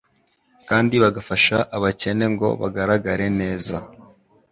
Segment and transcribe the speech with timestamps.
[0.69, 3.75] kandi bagafasha abakene ngo bagaragare neza.